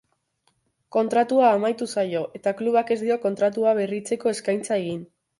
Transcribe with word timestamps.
Kontratua 0.95 1.49
amaitu 1.57 1.87
zaio, 1.97 2.21
eta 2.39 2.53
klubak 2.61 2.89
ez 2.95 2.97
dio 3.01 3.17
kontratua 3.25 3.75
berritzeko 3.81 4.33
eskaintza 4.33 4.79
egin. 4.81 5.05